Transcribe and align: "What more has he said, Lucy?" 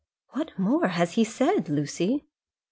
"What 0.29 0.57
more 0.57 0.87
has 0.87 1.11
he 1.11 1.23
said, 1.23 1.69
Lucy?" 1.69 2.25